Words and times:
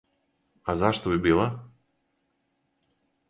А 0.63 0.75
зашто 0.77 1.09
би 1.11 1.17
била? 1.27 1.45